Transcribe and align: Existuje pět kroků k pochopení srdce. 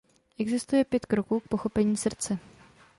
Existuje 0.39 0.83
pět 0.85 1.05
kroků 1.05 1.39
k 1.39 1.47
pochopení 1.47 1.97
srdce. 1.97 2.37